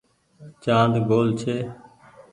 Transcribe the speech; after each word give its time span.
چآند 0.63 0.95
گول 1.09 1.27
ڇي۔ 1.39 1.57